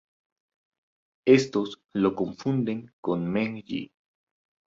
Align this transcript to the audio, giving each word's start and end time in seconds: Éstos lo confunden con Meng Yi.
Éstos 1.27 1.79
lo 1.93 2.15
confunden 2.15 2.91
con 3.01 3.31
Meng 3.31 3.61
Yi. 3.63 3.91